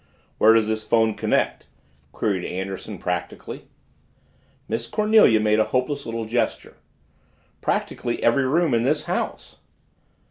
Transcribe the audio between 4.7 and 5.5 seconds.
Cornelia